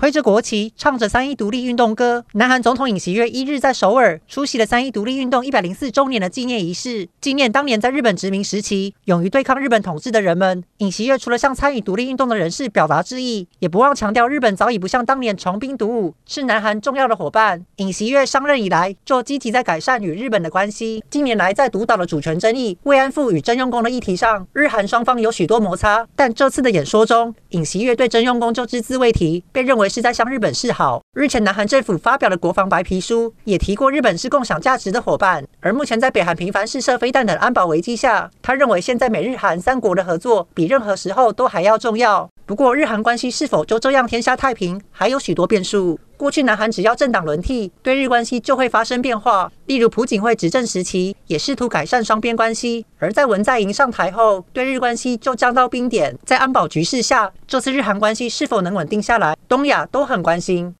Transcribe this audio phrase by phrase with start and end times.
[0.00, 10.64] 挥着国旗，唱着三一独立运动歌，南韩总统尹锡悦一日在首尔出席了三一独立运动一百零四周年的纪念仪式，纪念当年在日本殖民时期勇于对抗日本统治的人们。
[10.78, 17.66] 尹锡悦除了向参与独立运动的人士表达致意，也不忘强调日本早已不像当年穷兵黩武，是南韩重要的伙伴。
[17.76, 21.04] 尹锡悦上任以来就积极在改善与日本的关系。
[21.10, 26.08] 近年来，在独岛的主权争议、慰安妇与征用工的议题上，日韩双方有许多摩擦。
[26.16, 31.02] 但这次的演说中，尹锡悦对征用工就只字未提，被认为是在向日本示好。
[31.12, 35.44] 日前，南韩政府发表了国防白皮书也提过，日本是共享价值的伙伴。
[35.60, 42.30] 而目前在北韩频繁试射飞弹的安保危机下，他认为现在美日韩三国的合作比任何时候都还要重要。
[42.50, 45.96] 不过，日韩关系是否就这样天下太平，还有许多变数。
[46.16, 49.48] 过去，南韩只要政党轮替，对日关系就会发生变化。
[49.66, 56.18] 例如，朴槿惠执政时期也试图改善双边关系，而在文在寅上台后，对日关系就降到冰点。
[56.24, 60.74] 在安保局势下，这次日韩关系是否能稳定下来，东亚都很关心。